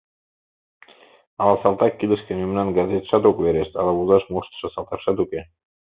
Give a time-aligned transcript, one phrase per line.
[1.41, 5.41] Ала салтак кидышке мемнан газетшат ок верешт, ала возаш моштышо салтакшат уке?